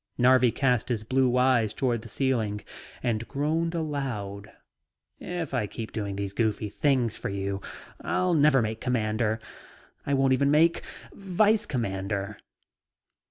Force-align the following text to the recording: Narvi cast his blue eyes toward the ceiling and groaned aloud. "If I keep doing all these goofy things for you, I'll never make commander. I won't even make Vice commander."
Narvi 0.17 0.49
cast 0.51 0.89
his 0.89 1.03
blue 1.03 1.37
eyes 1.37 1.75
toward 1.75 2.01
the 2.01 2.09
ceiling 2.09 2.61
and 3.03 3.27
groaned 3.27 3.75
aloud. 3.75 4.51
"If 5.19 5.53
I 5.53 5.67
keep 5.67 5.91
doing 5.91 6.13
all 6.13 6.17
these 6.17 6.33
goofy 6.33 6.69
things 6.69 7.17
for 7.17 7.29
you, 7.29 7.61
I'll 8.03 8.33
never 8.33 8.63
make 8.63 8.81
commander. 8.81 9.39
I 10.03 10.15
won't 10.15 10.33
even 10.33 10.49
make 10.49 10.81
Vice 11.13 11.67
commander." 11.67 12.39